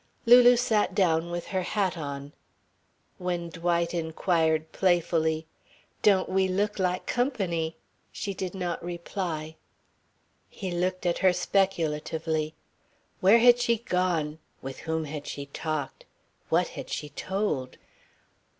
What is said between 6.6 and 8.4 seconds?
like company?" she